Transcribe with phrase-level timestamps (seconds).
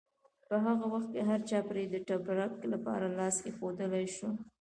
[0.47, 4.29] په هغه وخت هرچا پرې د تبرک لپاره لاس ایښودلی شو.